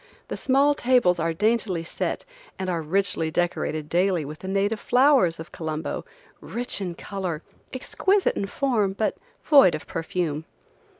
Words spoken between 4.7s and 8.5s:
flowers of Colombo, rich in color, exquisite in